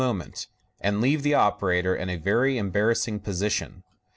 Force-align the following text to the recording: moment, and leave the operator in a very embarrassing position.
moment, 0.03 0.47
and 0.79 0.99
leave 0.99 1.21
the 1.21 1.35
operator 1.35 1.95
in 1.95 2.09
a 2.09 2.15
very 2.15 2.57
embarrassing 2.57 3.19
position. 3.19 3.83